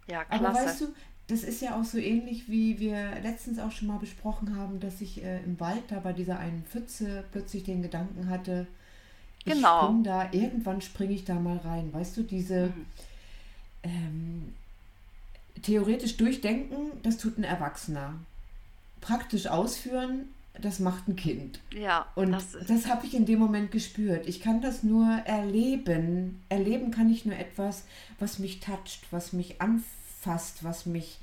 Ja, 0.07 0.23
klasse. 0.23 0.59
Aber 0.59 0.67
weißt 0.67 0.81
du, 0.81 0.85
das 1.27 1.43
ist 1.43 1.61
ja 1.61 1.79
auch 1.79 1.83
so 1.83 1.97
ähnlich, 1.97 2.47
wie 2.49 2.79
wir 2.79 3.19
letztens 3.21 3.59
auch 3.59 3.71
schon 3.71 3.87
mal 3.89 3.99
besprochen 3.99 4.55
haben, 4.55 4.79
dass 4.79 5.01
ich 5.01 5.23
äh, 5.23 5.43
im 5.43 5.59
Wald 5.59 5.83
da 5.89 5.99
bei 5.99 6.13
dieser 6.13 6.39
einen 6.39 6.63
Pfütze 6.65 7.25
plötzlich 7.31 7.63
den 7.63 7.81
Gedanken 7.81 8.29
hatte, 8.29 8.67
ich 9.47 9.53
Genau. 9.55 9.83
spring 9.85 10.03
da, 10.03 10.29
irgendwann 10.31 10.81
springe 10.81 11.13
ich 11.13 11.25
da 11.25 11.35
mal 11.35 11.57
rein. 11.57 11.91
Weißt 11.93 12.15
du, 12.17 12.23
diese 12.23 12.67
Mhm. 12.67 12.85
ähm, 13.83 14.53
theoretisch 15.61 16.17
durchdenken, 16.17 16.91
das 17.03 17.17
tut 17.17 17.37
ein 17.37 17.43
Erwachsener. 17.43 18.13
Praktisch 19.01 19.47
ausführen, 19.47 20.25
das 20.59 20.79
macht 20.79 21.07
ein 21.07 21.15
Kind. 21.15 21.59
ja, 21.73 22.07
Und 22.15 22.31
das, 22.31 22.57
das, 22.67 22.87
habe 22.87 23.05
ich 23.05 23.13
in 23.13 23.25
dem 23.25 23.39
Moment 23.39 23.71
gespürt. 23.71 24.27
Ich 24.27 24.41
kann 24.41 24.61
das 24.61 24.81
nur 24.83 25.07
erleben. 25.25 26.41
Erleben 26.49 26.89
kann 26.91 27.09
ich 27.11 27.25
nur 27.25 27.35
etwas, 27.35 27.83
was 28.19 28.39
mich 28.39 28.59
toucht, 28.59 29.01
was 29.11 29.33
mich 29.33 29.61
anfasst, 29.61 30.63
was 30.63 30.85
mich, 30.87 31.19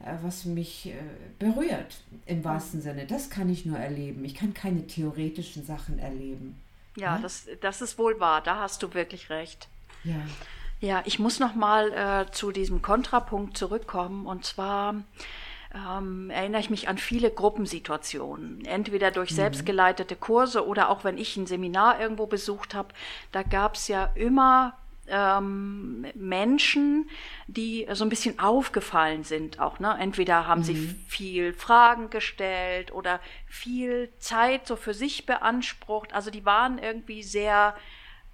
äh, 0.00 0.12
was 0.22 0.44
mich 0.44 0.86
äh, 0.88 0.92
berührt 1.38 1.96
im 2.26 2.44
wahrsten 2.44 2.82
Sinne. 2.82 3.06
Das 3.06 3.30
kann 3.30 3.48
ich 3.48 3.64
nur 3.64 3.78
erleben. 3.78 4.22
Ich 4.24 4.34
kann 4.34 4.52
keine 4.52 4.86
theoretischen 4.86 5.64
Sachen 5.64 5.98
erleben. 5.98 6.56
Ja, 6.96 7.16
ne? 7.16 7.22
das, 7.22 7.46
das 7.60 7.82
ist 7.82 7.98
wohl 7.98 8.20
wahr, 8.20 8.40
da 8.40 8.60
hast 8.60 8.82
du 8.82 8.94
wirklich 8.94 9.30
recht. 9.30 9.68
Ja. 10.04 10.16
Ja, 10.80 11.02
ich 11.06 11.18
muss 11.18 11.40
noch 11.40 11.54
mal 11.54 11.92
äh, 11.92 12.30
zu 12.30 12.52
diesem 12.52 12.82
Kontrapunkt 12.82 13.56
zurückkommen. 13.56 14.26
Und 14.26 14.44
zwar 14.44 14.96
ähm, 15.74 16.30
erinnere 16.30 16.60
ich 16.60 16.68
mich 16.68 16.88
an 16.88 16.98
viele 16.98 17.30
Gruppensituationen, 17.30 18.64
entweder 18.66 19.10
durch 19.10 19.34
selbstgeleitete 19.34 20.14
Kurse 20.14 20.66
oder 20.66 20.90
auch 20.90 21.02
wenn 21.02 21.16
ich 21.16 21.36
ein 21.36 21.46
Seminar 21.46 22.00
irgendwo 22.00 22.26
besucht 22.26 22.74
habe. 22.74 22.88
Da 23.32 23.42
gab 23.42 23.76
es 23.76 23.88
ja 23.88 24.10
immer 24.14 24.76
ähm, 25.08 26.06
Menschen, 26.14 27.08
die 27.46 27.86
so 27.92 28.04
ein 28.04 28.08
bisschen 28.08 28.38
aufgefallen 28.38 29.24
sind 29.24 29.60
auch. 29.60 29.78
Ne? 29.78 29.96
Entweder 29.98 30.46
haben 30.46 30.62
sie 30.62 30.74
viel 31.08 31.52
Fragen 31.52 32.10
gestellt 32.10 32.92
oder 32.92 33.20
viel 33.46 34.12
Zeit 34.18 34.66
so 34.66 34.76
für 34.76 34.94
sich 34.94 35.26
beansprucht. 35.26 36.12
Also 36.12 36.30
die 36.30 36.44
waren 36.44 36.78
irgendwie 36.78 37.22
sehr 37.22 37.74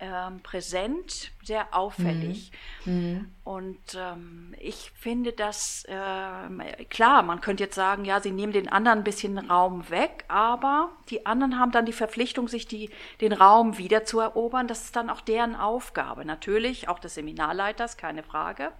ähm, 0.00 0.40
präsent, 0.42 1.30
sehr 1.42 1.74
auffällig. 1.74 2.52
Und 3.44 3.78
ähm, 3.96 4.54
ich 4.58 4.92
finde 4.94 5.32
das, 5.32 5.84
ähm, 5.88 6.62
klar, 6.88 7.22
man 7.22 7.40
könnte 7.40 7.64
jetzt 7.64 7.74
sagen, 7.74 8.04
ja, 8.04 8.20
sie 8.20 8.30
nehmen 8.30 8.52
den 8.52 8.68
anderen 8.68 8.98
ein 8.98 9.04
bisschen 9.04 9.36
Raum 9.38 9.88
weg, 9.90 10.24
aber 10.28 10.90
die 11.10 11.26
anderen 11.26 11.58
haben 11.58 11.72
dann 11.72 11.84
die 11.86 11.92
Verpflichtung, 11.92 12.48
sich 12.48 12.66
die, 12.66 12.90
den 13.20 13.32
Raum 13.32 13.76
wieder 13.78 14.04
zu 14.04 14.20
erobern. 14.20 14.68
Das 14.68 14.84
ist 14.84 14.96
dann 14.96 15.10
auch 15.10 15.20
deren 15.20 15.54
Aufgabe. 15.54 16.24
Natürlich, 16.24 16.88
auch 16.88 16.98
des 16.98 17.14
Seminarleiters, 17.14 17.96
keine 17.96 18.22
Frage. 18.22 18.72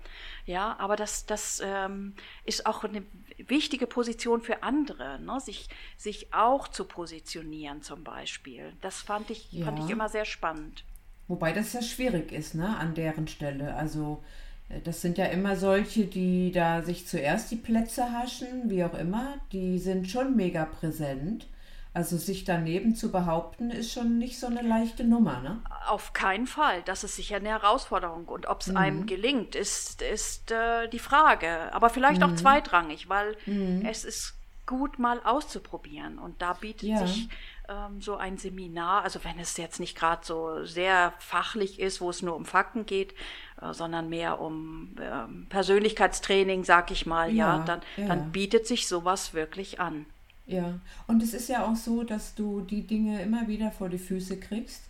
Ja, 0.47 0.77
aber 0.79 0.97
das, 0.97 1.27
das 1.27 1.61
ähm, 1.65 2.15
ist 2.45 2.67
auch 2.67 2.85
eine 2.85 3.03
wichtige 3.37 3.87
Position 3.87 4.41
für 4.41 4.63
andere, 4.63 5.21
ne? 5.21 5.41
sich, 5.41 5.69
sich 5.97 6.33
auch 6.33 6.69
zu 6.69 6.85
positionieren 6.85 7.83
zum 7.83 8.05
Beispiel. 8.05 8.73
Das 8.81 9.03
fand 9.03 9.31
ich, 9.31 9.49
fand 9.65 9.79
Ja. 9.79 9.85
ich 9.85 9.91
immer 9.91 10.09
sehr 10.09 10.25
spannend. 10.25 10.85
Wobei 11.31 11.53
das 11.53 11.73
ja 11.73 11.81
schwierig 11.81 12.33
ist, 12.33 12.55
ne, 12.55 12.77
an 12.77 12.95
deren 12.95 13.29
Stelle. 13.29 13.75
Also 13.77 14.23
äh, 14.69 14.81
das 14.83 15.01
sind 15.01 15.17
ja 15.17 15.27
immer 15.27 15.55
solche, 15.57 16.07
die 16.07 16.51
da 16.53 16.83
sich 16.83 17.07
zuerst 17.07 17.51
die 17.53 17.57
Plätze 17.57 18.13
haschen, 18.13 18.69
wie 18.69 18.83
auch 18.85 18.95
immer. 18.95 19.35
Die 19.53 19.79
sind 19.79 20.11
schon 20.11 20.37
mega 20.37 20.65
präsent. 20.65 21.47
Also 21.93 22.17
sich 22.17 22.45
daneben 22.45 22.95
zu 22.95 23.11
behaupten, 23.11 23.71
ist 23.71 23.93
schon 23.93 24.19
nicht 24.19 24.39
so 24.39 24.47
eine 24.47 24.63
leichte 24.63 25.03
Nummer, 25.03 25.41
ne? 25.41 25.61
Auf 25.89 26.13
keinen 26.13 26.47
Fall. 26.47 26.83
Das 26.85 27.03
ist 27.03 27.17
sicher 27.17 27.37
eine 27.37 27.49
Herausforderung. 27.49 28.27
Und 28.27 28.47
ob 28.47 28.61
es 28.61 28.75
einem 28.77 29.07
gelingt, 29.07 29.57
ist, 29.57 30.01
ist 30.03 30.53
äh, 30.53 30.89
die 30.89 31.01
Frage. 31.01 31.73
Aber 31.75 31.91
vielleicht 31.91 32.23
auch 32.23 32.35
zweitrangig, 32.37 33.09
weil 33.09 33.37
es 33.85 34.05
ist 34.05 34.35
gut 34.67 35.01
mal 35.01 35.21
auszuprobieren. 35.25 36.21
Und 36.21 36.41
da 36.43 36.53
bietet 36.53 36.89
Ja. 36.91 37.05
sich 37.05 37.29
ähm, 37.71 38.01
so 38.03 38.17
ein 38.17 38.37
Seminar, 38.37 39.05
also 39.05 39.21
wenn 39.23 39.39
es 39.39 39.57
jetzt 39.57 39.81
nicht 39.81 39.97
gerade 39.97 40.25
so 40.25 40.65
sehr 40.65 41.13
fachlich 41.19 41.79
ist, 41.79 42.01
wo 42.01 42.11
es 42.11 42.23
nur 42.23 42.35
um 42.35 42.45
Fakten 42.45 42.85
geht, 42.85 43.15
äh, 43.63 43.73
sondern 43.73 44.09
mehr 44.09 44.41
um 44.41 44.97
ähm, 45.01 45.47
Persönlichkeitstraining, 45.49 46.65
sag 46.65 46.91
ich 46.91 47.07
mal, 47.07 47.33
ja, 47.33 47.59
Ja, 47.59 47.65
dann, 47.65 47.81
ja. 47.97 48.07
dann 48.09 48.33
bietet 48.33 48.67
sich 48.67 48.89
sowas 48.89 49.33
wirklich 49.35 49.81
an. 49.81 50.07
Ja. 50.47 50.75
Und 51.07 51.23
es 51.23 51.33
ist 51.33 51.49
ja 51.49 51.65
auch 51.65 51.77
so, 51.77 52.03
dass 52.03 52.35
du 52.35 52.61
die 52.63 52.83
Dinge 52.83 53.23
immer 53.23 53.47
wieder 53.47 53.71
vor 53.71 53.89
die 53.89 53.99
Füße 53.99 54.39
kriegst, 54.39 54.83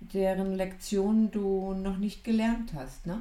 deren 0.00 0.54
Lektionen 0.54 1.30
du 1.30 1.74
noch 1.74 1.98
nicht 1.98 2.24
gelernt 2.24 2.72
hast, 2.74 3.06
ne? 3.06 3.20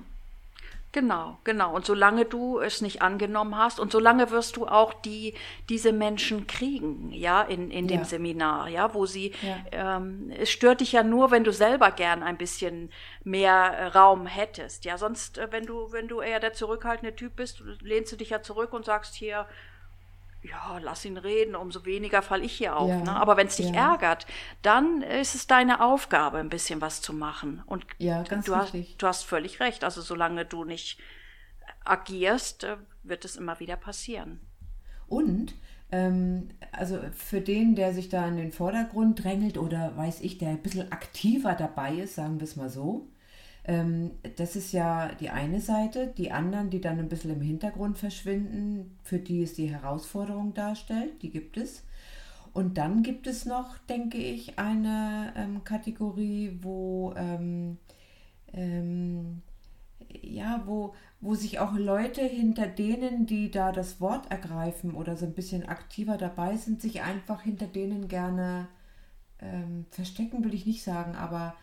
Genau, 0.94 1.38
genau. 1.46 1.74
Und 1.74 1.86
solange 1.86 2.26
du 2.26 2.60
es 2.60 2.82
nicht 2.82 3.02
angenommen 3.02 3.58
hast 3.58 3.80
und 3.80 3.94
solange 3.94 4.30
wirst 4.30 4.58
du 4.58 4.68
auch 4.68 4.94
die, 4.94 5.36
diese 5.70 5.94
Menschen 5.94 6.48
kriegen, 6.48 7.14
ja, 7.14 7.42
in, 7.44 7.72
in 7.72 7.88
dem 7.88 8.00
Ja. 8.02 8.06
Seminar, 8.06 8.68
ja, 8.68 8.94
wo 8.94 9.06
sie, 9.06 9.32
Ja. 9.42 9.96
ähm, 9.98 10.34
es 10.38 10.50
stört 10.52 10.82
dich 10.82 10.92
ja 10.92 11.04
nur, 11.04 11.32
wenn 11.32 11.46
du 11.46 11.54
selber 11.54 11.92
gern 11.92 12.24
ein 12.24 12.38
bisschen 12.38 12.92
mehr 13.24 13.54
äh, 13.78 13.86
Raum 13.88 14.26
hättest, 14.28 14.84
ja, 14.84 14.98
sonst, 14.98 15.38
äh, 15.38 15.48
wenn 15.52 15.66
du, 15.66 15.94
wenn 15.94 16.10
du 16.10 16.20
eher 16.20 16.42
der 16.42 16.52
zurückhaltende 16.52 17.16
Typ 17.16 17.38
bist, 17.38 17.64
lehnst 17.82 18.12
du 18.12 18.18
dich 18.18 18.32
ja 18.32 18.42
zurück 18.42 18.74
und 18.74 18.84
sagst 18.84 19.16
hier, 19.16 19.48
ja, 20.44 20.80
lass 20.82 21.06
ihn 21.06 21.18
reden, 21.18 21.56
umso 21.56 21.86
weniger 21.86 22.22
fall 22.22 22.44
ich 22.44 22.54
hier 22.54 22.76
auf. 22.76 22.90
Ja, 22.90 22.98
Ne? 23.02 23.16
Aber 23.16 23.38
wenn 23.38 23.48
es 23.48 23.58
dich 23.58 23.70
ja. 23.70 23.92
ärgert, 23.92 24.26
dann 24.62 25.02
ist 25.02 25.36
es 25.36 25.48
deine 25.48 25.82
Aufgabe, 25.84 26.40
ein 26.40 26.50
bisschen 26.50 26.82
was 26.82 27.02
zu 27.02 27.14
machen. 27.14 27.62
Und 27.66 27.86
Ja, 28.00 28.24
ganz 28.24 28.46
du, 28.46 28.56
hast, 28.56 28.74
du 28.74 29.08
hast 29.08 29.24
völlig 29.24 29.60
recht. 29.60 29.84
Also 29.84 30.02
solange 30.02 30.46
du 30.46 30.64
nicht 30.64 31.00
agierst, 31.86 32.64
äh, 32.64 32.78
wird 33.04 33.26
es 33.26 33.36
immer 33.36 33.60
wieder 33.60 33.76
passieren. 33.76 34.40
Und 35.08 35.54
ähm, 35.92 36.50
also 36.72 37.00
für 37.14 37.42
den, 37.42 37.76
der 37.76 37.94
sich 37.94 38.10
da 38.10 38.28
in 38.28 38.38
den 38.38 38.52
Vordergrund 38.52 39.24
drängelt 39.24 39.58
oder 39.58 39.96
weiß 39.96 40.22
ich, 40.22 40.38
der 40.38 40.50
ein 40.50 40.62
bisschen 40.62 40.92
aktiver 40.92 41.54
dabei 41.54 41.96
ist, 41.96 42.16
sagen 42.16 42.40
wir 42.40 42.46
es 42.46 42.56
mal 42.56 42.70
so, 42.70 43.10
ähm, 43.64 44.12
das 44.38 44.56
ist 44.56 44.72
ja 44.72 45.10
die 45.16 45.30
eine 45.30 45.62
Seite. 45.62 46.08
Die 46.18 46.32
anderen, 46.32 46.70
die 46.70 46.82
dann 46.82 47.00
ein 47.00 47.10
bisschen 47.10 47.32
im 47.32 47.42
Hintergrund 47.42 47.98
verschwinden, 47.98 48.98
für 49.04 49.20
die 49.20 49.44
es 49.44 49.54
die 49.54 49.70
Herausforderung 49.70 50.54
darstellt, 50.54 51.22
die 51.22 51.32
gibt 51.32 51.58
es. 51.58 51.84
Und 52.54 52.78
dann 52.78 53.04
gibt 53.04 53.28
es 53.28 53.46
noch, 53.46 53.78
denke 53.90 54.18
ich, 54.18 54.60
eine 54.60 55.34
ähm, 55.38 55.64
Kategorie, 55.64 56.60
wo 56.62 57.14
ähm, 57.16 57.78
ähm, 58.54 59.42
ja, 60.22 60.64
wo, 60.66 60.94
wo 61.20 61.36
sich 61.36 61.60
auch 61.60 61.74
Leute 61.74 62.22
hinter 62.22 62.68
denen, 62.68 63.26
die 63.26 63.52
da 63.52 63.72
das 63.72 64.02
Wort 64.02 64.30
ergreifen 64.32 64.94
oder 64.94 65.16
so 65.16 65.26
ein 65.26 65.34
bisschen 65.34 65.68
aktiver 65.68 66.18
dabei 66.18 66.58
sind, 66.58 66.82
sich 66.82 67.02
einfach 67.02 67.42
hinter 67.44 67.68
denen 67.68 68.08
gerne 68.08 68.68
ähm, 69.40 69.86
verstecken, 69.90 70.44
will 70.44 70.54
ich 70.54 70.66
nicht 70.66 70.84
sagen, 70.84 71.16
aber 71.16 71.56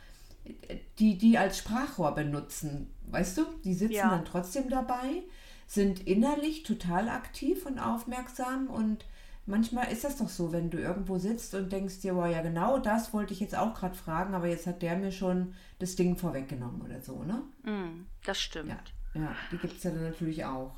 die, 0.99 1.19
die 1.19 1.39
als 1.39 1.59
Sprachrohr 1.59 2.15
benutzen, 2.15 2.89
weißt 3.11 3.39
du, 3.39 3.43
die 3.65 3.75
sitzen 3.75 3.95
Ja. 3.95 4.11
dann 4.11 4.25
trotzdem 4.25 4.69
dabei, 4.69 5.23
sind 5.67 6.07
innerlich 6.07 6.63
total 6.63 7.09
aktiv 7.09 7.67
und 7.67 7.79
aufmerksam 7.79 8.69
und 8.69 9.05
manchmal 9.47 9.91
ist 9.93 10.05
das 10.05 10.17
doch 10.19 10.29
so, 10.29 10.53
wenn 10.53 10.71
du 10.71 10.79
irgendwo 10.79 11.19
sitzt 11.19 11.55
und 11.55 11.73
denkst 11.73 12.01
dir, 12.01 12.15
wow, 12.17 12.27
ja 12.31 12.43
genau 12.43 12.79
das 12.79 13.13
wollte 13.13 13.33
ich 13.33 13.41
jetzt 13.41 13.57
auch 13.57 13.75
gerade 13.75 13.95
fragen, 13.95 14.35
aber 14.35 14.47
jetzt 14.47 14.67
hat 14.67 14.83
der 14.83 14.97
mir 14.97 15.13
schon 15.13 15.55
das 15.79 15.97
Ding 15.97 16.17
vorweggenommen 16.17 16.83
oder 16.83 17.01
so, 17.01 17.23
ne? 17.23 17.43
Mm, 17.65 18.07
das 18.25 18.41
stimmt. 18.41 18.69
Ja, 19.15 19.21
ja 19.21 19.35
die 19.53 19.59
gibt 19.59 19.77
es 19.79 19.83
ja 19.85 19.91
dann 19.91 20.05
natürlich 20.05 20.45
auch. 20.45 20.73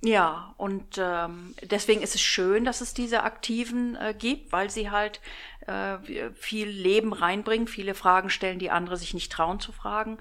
Ja, 0.00 0.54
und 0.58 0.96
ähm, 0.98 1.54
deswegen 1.62 2.02
ist 2.02 2.14
es 2.14 2.20
schön, 2.20 2.64
dass 2.64 2.80
es 2.80 2.94
diese 2.94 3.24
Aktiven 3.24 3.96
äh, 3.96 4.14
gibt, 4.16 4.52
weil 4.52 4.70
sie 4.70 4.90
halt 4.90 5.20
äh, 5.66 5.98
viel 6.34 6.68
Leben 6.68 7.12
reinbringen, 7.12 7.66
viele 7.66 7.94
Fragen 7.94 8.30
stellen, 8.30 8.60
die 8.60 8.70
andere 8.70 8.96
sich 8.96 9.12
nicht 9.12 9.32
trauen 9.32 9.58
zu 9.58 9.72
fragen. 9.72 10.18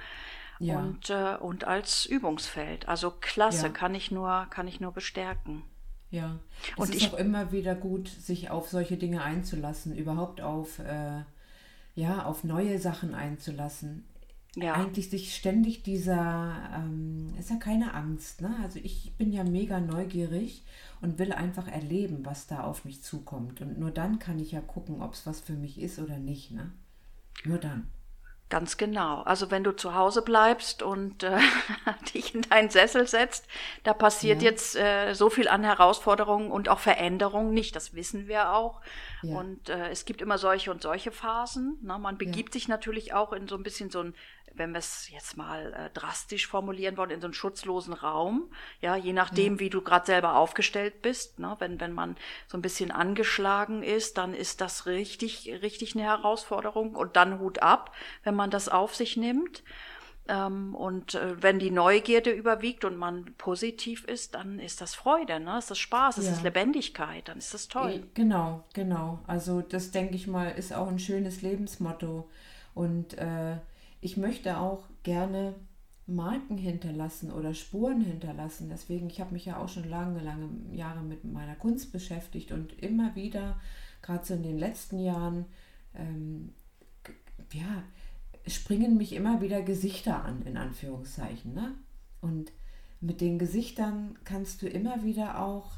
Ja. 0.60 0.79
Und, 0.79 1.12
äh, 1.12 1.36
und 1.39 1.65
als 1.65 2.07
Übungsfeld. 2.07 2.88
Also 2.88 3.12
klasse, 3.22 3.67
Ja. 3.67 3.72
kann 3.72 3.93
ich 3.93 4.10
nur, 4.10 4.48
kann 4.50 4.67
ich 4.67 4.79
nur 4.79 4.91
bestärken. 4.91 5.62
Ja. 6.10 6.39
Es 6.72 6.77
Und 6.77 6.96
ist 6.96 7.01
ich- 7.03 7.13
auch 7.13 7.17
immer 7.19 7.51
wieder 7.51 7.75
gut, 7.75 8.07
sich 8.07 8.50
auf 8.50 8.69
solche 8.69 8.98
Dinge 8.98 9.22
einzulassen, 9.22 9.96
überhaupt 9.96 10.41
auf, 10.41 10.79
äh, 10.79 11.22
ja, 11.93 12.24
auf 12.25 12.43
neue 12.43 12.79
Sachen 12.79 13.13
einzulassen. 13.13 14.07
Ja. 14.64 14.74
eigentlich 14.74 15.10
sich 15.10 15.36
ständig 15.36 15.84
dieser, 15.84 16.56
ähm, 16.76 17.34
ist 17.40 17.50
ja 17.50 17.58
keine 17.58 17.94
Angst, 17.94 18.42
ne? 18.42 18.56
Also 18.64 18.80
ich 18.82 19.14
bin 19.18 19.32
ja 19.32 19.44
mega 19.44 19.80
neugierig 19.80 20.64
und 21.02 21.20
will 21.20 21.32
einfach 21.32 21.68
erleben, 21.68 22.26
was 22.26 22.48
da 22.48 22.64
auf 22.64 22.84
mich 22.84 23.04
zukommt. 23.04 23.62
Und 23.62 23.80
nur 23.80 23.92
dann 23.92 24.20
kann 24.20 24.40
ich 24.40 24.52
ja 24.52 24.62
gucken, 24.62 25.02
ob 25.02 25.14
es 25.14 25.26
was 25.26 25.40
für 25.40 25.54
mich 25.54 25.80
ist 25.80 26.00
oder 26.00 26.18
nicht, 26.18 26.52
ne? 26.52 26.72
Nur 27.46 27.60
dann. 27.60 27.88
Ganz 28.50 28.78
genau. 28.78 29.24
Also 29.24 29.52
wenn 29.52 29.66
du 29.66 29.76
zu 29.76 29.94
Hause 29.94 30.22
bleibst 30.22 30.82
und 30.82 31.24
äh, 31.24 31.38
dich 32.14 32.34
in 32.34 32.44
deinen 32.44 32.70
Sessel 32.70 33.06
setzt, 33.06 33.46
da 33.84 33.94
passiert 33.94 34.42
ja. 34.42 34.50
jetzt 34.50 34.78
äh, 34.78 35.14
so 35.14 35.30
viel 35.30 35.50
an 35.50 35.66
Herausforderungen 35.66 36.50
und 36.50 36.70
auch 36.70 36.80
Veränderungen 36.80 37.54
nicht. 37.54 37.76
Das 37.76 37.94
wissen 37.94 38.28
wir 38.28 38.54
auch. 38.54 38.80
Ja. 39.22 39.38
Und 39.38 39.68
äh, 39.68 39.90
es 39.90 40.06
gibt 40.06 40.22
immer 40.22 40.38
solche 40.38 40.72
und 40.72 40.82
solche 40.82 41.12
Phasen. 41.12 41.78
Ne? 41.82 42.00
Man 42.00 42.18
begibt 42.18 42.56
ja. 42.56 42.60
sich 42.60 42.70
natürlich 42.70 43.14
auch 43.14 43.34
in 43.34 43.50
so 43.50 43.56
ein 43.56 43.64
bisschen 43.64 43.90
so 43.90 44.00
ein 44.00 44.16
wenn 44.54 44.72
wir 44.72 44.80
es 44.80 45.10
jetzt 45.12 45.38
mal 45.38 45.74
äh, 45.74 45.89
drastisch 45.94 46.48
formulieren 46.48 46.98
wollen, 46.98 47.12
in 47.12 47.22
so 47.22 47.27
einen 47.27 47.34
schutzlosen 47.34 47.94
Raum. 47.94 48.50
Ja, 48.82 48.96
je 48.96 49.13
nachdem, 49.13 49.54
ja. 49.54 49.60
wie 49.60 49.70
du 49.70 49.82
gerade 49.82 50.06
selber 50.06 50.36
aufgestellt 50.36 51.01
bist. 51.01 51.39
Ne? 51.39 51.56
Wenn, 51.60 51.80
wenn 51.80 51.94
man 51.94 52.16
so 52.48 52.58
ein 52.58 52.62
bisschen 52.62 52.92
angeschlagen 52.92 53.84
ist, 53.84 54.18
dann 54.18 54.34
ist 54.34 54.62
das 54.62 54.86
richtig, 54.86 55.51
richtig 55.62 55.96
eine 55.96 56.04
Herausforderung. 56.04 56.96
Und 56.96 57.16
dann 57.16 57.39
Hut 57.39 57.62
ab, 57.62 57.94
wenn 58.24 58.36
man 58.36 58.50
das 58.50 58.70
auf 58.70 58.96
sich 58.96 59.18
nimmt. 59.18 59.63
Ähm, 60.30 60.75
und 60.75 61.16
äh, 61.16 61.42
wenn 61.42 61.60
die 61.60 61.72
Neugierde 61.72 62.32
überwiegt 62.32 62.84
und 62.84 62.98
man 62.98 63.34
positiv 63.38 64.04
ist, 64.06 64.36
dann 64.36 64.60
ist 64.60 64.82
das 64.82 64.94
Freude, 64.94 65.39
ne? 65.39 65.58
Ist 65.58 65.72
das 65.72 65.80
Spaß, 65.80 66.18
ist 66.18 66.25
ja. 66.25 66.32
das 66.32 66.44
Lebendigkeit, 66.44 67.30
dann 67.30 67.38
ist 67.38 67.54
das 67.54 67.68
toll. 67.68 68.04
Genau, 68.13 68.66
genau. 68.74 69.20
Also 69.25 69.62
das 69.62 69.92
denke 69.92 70.16
ich 70.16 70.27
mal, 70.27 70.50
ist 70.50 70.74
auch 70.74 70.89
ein 70.89 71.00
schönes 71.00 71.42
Lebensmotto. 71.42 72.27
Und 72.74 73.18
äh, 73.18 73.58
ich 74.01 74.18
möchte 74.18 74.58
auch 74.58 74.84
gerne 75.04 75.56
Marken 76.08 76.58
hinterlassen 76.58 77.32
oder 77.32 77.54
Spuren 77.54 78.01
hinterlassen. 78.01 78.70
Deswegen, 78.70 79.10
ich 79.10 79.20
habe 79.20 79.34
mich 79.34 79.46
ja 79.46 79.58
auch 79.58 79.68
schon 79.68 79.89
lange, 79.89 80.22
lange 80.22 80.50
Jahre 80.72 81.01
mit 81.01 81.25
meiner 81.25 81.56
Kunst 81.56 81.92
beschäftigt 81.92 82.51
und 82.51 82.80
immer 82.82 83.16
wieder, 83.16 83.60
gerade 84.01 84.25
so 84.25 84.34
in 84.34 84.44
den 84.44 84.58
letzten 84.58 85.00
Jahren, 85.00 85.46
ähm, 85.94 86.54
ja, 87.51 87.84
springen 88.48 88.96
mich 88.96 89.13
immer 89.13 89.42
wieder 89.42 89.62
Gesichter 89.62 90.24
an, 90.24 90.44
in 90.44 90.56
Anführungszeichen. 90.56 91.54
Ne? 91.54 91.75
Und 92.22 92.51
mit 93.01 93.20
den 93.20 93.38
Gesichtern 93.38 94.18
kannst 94.24 94.62
du 94.62 94.68
immer 94.68 95.04
wieder 95.04 95.42
auch 95.42 95.72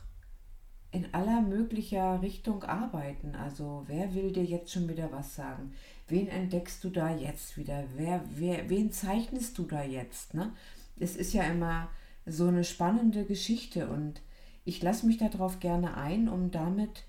in 0.91 1.13
aller 1.13 1.41
möglicher 1.41 2.22
Richtung 2.22 2.63
arbeiten. 2.63 3.36
Also 3.36 3.84
wer 3.88 4.13
will 4.13 4.31
dir 4.31 4.43
jetzt 4.43 4.72
schon 4.72 4.88
wieder 4.88 5.12
was 5.12 5.36
sagen? 5.36 5.72
wen 6.10 6.27
entdeckst 6.27 6.84
du 6.84 6.89
da 6.89 7.15
jetzt 7.15 7.58
wieder? 7.58 7.84
Wer, 7.96 8.24
wer, 8.36 8.69
wen 8.69 8.91
zeichnest 8.91 9.58
du 9.58 9.63
da 9.63 9.84
jetzt? 9.84 10.34
Ne? 10.34 10.51
Es 11.00 11.15
ist 11.15 11.34
ja 11.34 11.43
immer 11.43 11.89
so 12.25 12.48
eine 12.48 12.63
spannende 12.63 13.25
Geschichte 13.25 13.88
und 13.88 14.22
ich 14.65 14.81
lasse 14.81 15.05
mich 15.08 15.17
darauf 15.17 15.60
gerne 15.60 15.96
ein, 15.98 16.27
um 16.27 16.51
damit 16.51 17.05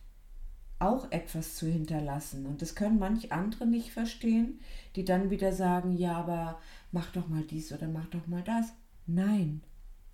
auch 0.78 1.10
etwas 1.10 1.56
zu 1.56 1.66
hinterlassen. 1.66 2.46
Und 2.46 2.62
das 2.62 2.74
können 2.74 2.98
manch 2.98 3.32
andere 3.32 3.66
nicht 3.66 3.92
verstehen, 3.92 4.60
die 4.96 5.04
dann 5.04 5.30
wieder 5.30 5.52
sagen, 5.52 5.96
ja, 5.96 6.16
aber 6.16 6.58
mach 6.90 7.12
doch 7.12 7.28
mal 7.28 7.42
dies 7.42 7.72
oder 7.72 7.88
mach 7.88 8.06
doch 8.06 8.26
mal 8.26 8.42
das. 8.42 8.72
Nein, 9.06 9.62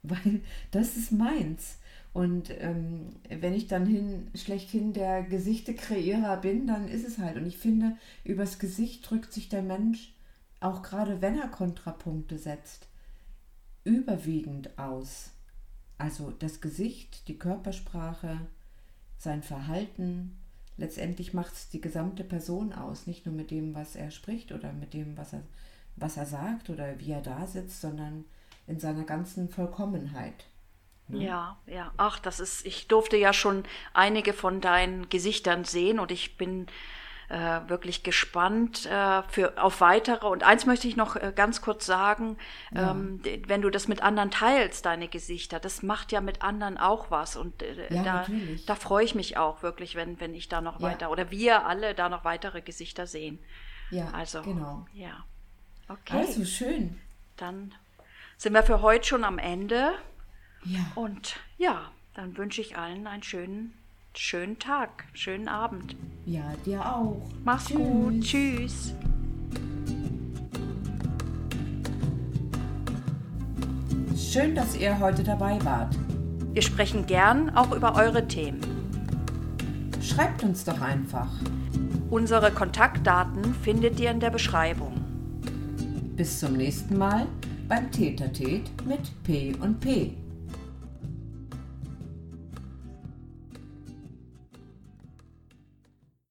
weil 0.09 0.41
das 0.71 0.97
ist 0.97 1.13
meins. 1.13 1.79
Und 2.13 2.51
ähm, 2.61 3.11
wenn 3.29 3.53
ich 3.53 3.67
dann 3.67 3.85
hin, 3.85 4.29
schlechthin 4.35 4.95
der 4.95 5.23
Gesichte-Kreierer 5.23 6.39
bin, 6.39 6.67
dann 6.67 6.89
ist 6.89 7.07
es 7.07 7.19
halt. 7.19 7.37
Und 7.37 7.47
ich 7.47 7.59
finde, 7.59 7.97
übers 8.25 8.59
Gesicht 8.59 9.11
drückt 9.11 9.35
sich 9.35 9.51
der 9.51 9.61
Mensch, 9.61 10.15
auch 10.61 10.83
gerade 10.83 11.21
wenn 11.21 11.39
er 11.39 11.49
Kontrapunkte 11.49 12.39
setzt, 12.39 12.89
überwiegend 13.85 14.79
aus. 14.79 15.31
Also 15.99 16.31
das 16.31 16.63
Gesicht, 16.63 17.29
die 17.29 17.39
Körpersprache, 17.39 18.41
sein 19.19 19.43
Verhalten, 19.43 20.39
letztendlich 20.77 21.35
macht 21.35 21.53
es 21.53 21.69
die 21.69 21.81
gesamte 21.81 22.25
Person 22.25 22.73
aus. 22.73 23.07
Nicht 23.07 23.27
nur 23.27 23.35
mit 23.35 23.51
dem, 23.51 23.75
was 23.75 23.95
er 23.95 24.11
spricht 24.11 24.53
oder 24.53 24.73
mit 24.73 24.95
dem, 24.95 25.19
was 25.19 25.33
er, 25.33 25.43
was 25.97 26.17
er 26.17 26.27
sagt 26.27 26.71
oder 26.71 26.99
wie 26.99 27.13
er 27.13 27.23
da 27.23 27.47
sitzt, 27.47 27.81
sondern 27.81 28.25
in 28.67 28.81
seiner 28.81 29.05
ganzen 29.05 29.49
Vollkommenheit. 29.49 30.45
Ne? 31.09 31.25
Ja, 31.25 31.57
ja. 31.67 31.93
Ach, 31.97 32.19
das 32.19 32.41
ist, 32.41 32.67
ich 32.67 32.89
durfte 32.89 33.17
ja 33.17 33.33
schon 33.33 33.65
einige 33.95 34.33
von 34.33 34.61
deinen 34.61 35.09
Gesichtern 35.09 35.65
sehen 35.65 36.01
und 36.01 36.11
ich 36.11 36.37
bin 36.37 36.67
äh, 37.29 37.61
wirklich 37.69 38.03
gespannt 38.03 38.87
äh, 38.87 39.23
für, 39.29 39.61
auf 39.63 39.81
weitere. 39.81 40.27
Und 40.27 40.43
eins 40.43 40.67
möchte 40.67 40.89
ich 40.89 40.97
noch 40.97 41.17
äh, 41.17 41.33
ganz 41.35 41.61
kurz 41.61 41.87
sagen, 41.87 42.37
ja. 42.73 42.93
ähm, 42.93 43.21
wenn 43.47 43.63
du 43.63 43.71
das 43.71 43.89
mit 43.89 44.03
anderen 44.03 44.31
teilst, 44.31 44.87
deine 44.87 45.09
Gesichter, 45.09 45.59
das 45.59 45.83
macht 45.83 46.13
ja 46.13 46.21
mit 46.21 46.43
anderen 46.43 46.79
auch 46.79 47.11
was. 47.11 47.37
Und 47.37 47.63
äh, 47.63 47.93
ja, 47.95 48.03
da, 48.03 48.27
da 48.67 48.75
freue 48.75 49.05
ich 49.05 49.15
mich 49.15 49.37
auch 49.37 49.63
wirklich, 49.63 49.95
wenn, 49.95 50.21
wenn 50.21 50.35
ich 50.35 50.49
da 50.49 50.61
noch 50.61 50.81
ja. 50.81 50.89
weiter 50.89 51.11
oder 51.11 51.31
wir 51.31 51.67
alle 51.67 51.95
da 51.95 52.09
noch 52.09 52.25
weitere 52.25 52.63
Gesichter 52.63 53.07
sehen. 53.07 53.39
Ja, 53.91 54.11
also, 54.13 54.43
genau. 54.43 54.87
Ja. 54.93 55.25
Okay. 55.89 56.17
Also 56.17 56.45
schön. 56.45 56.99
Dann 57.37 57.73
sind 58.37 58.53
wir 58.53 58.63
für 58.63 58.83
heute 58.83 59.07
schon 59.07 59.25
am 59.25 59.39
Ende. 59.39 59.93
Ja. 60.65 60.81
Und 60.95 61.37
ja, 61.59 61.91
dann 62.15 62.37
wünsche 62.37 62.61
ich 62.61 62.77
allen 62.77 63.07
einen 63.07 63.23
schönen, 63.23 63.75
schönen 64.15 64.59
Tag, 64.59 65.05
schönen 65.15 65.49
Abend. 65.49 65.97
Ja, 66.25 66.55
dir 66.65 66.85
auch. 66.85 67.29
Mach's 67.45 67.67
Tschüss. 67.67 67.77
gut. 67.77 68.21
Tschüss. 68.23 68.95
Schön, 74.17 74.55
dass 74.55 74.77
ihr 74.77 74.99
heute 74.99 75.23
dabei 75.23 75.63
wart. 75.65 75.97
Wir 76.53 76.63
sprechen 76.63 77.07
gern 77.07 77.55
auch 77.57 77.73
über 77.73 77.95
eure 77.97 78.27
Themen. 78.27 78.61
Schreibt 80.03 80.43
uns 80.43 80.65
doch 80.65 80.81
einfach. 80.81 81.31
Unsere 82.11 82.51
Kontaktdaten 82.51 83.55
findet 83.55 83.99
ihr 83.99 84.11
in 84.11 84.21
der 84.21 84.31
Beschreibung. 84.31 84.95
Bis 86.17 86.41
zum 86.41 86.55
nächsten 86.55 86.97
Mal 86.97 87.27
beim 87.69 87.91
Tätertät 87.91 88.63
mit 88.87 89.01
P 89.25 89.55
und 89.61 89.81
P. 89.81 90.13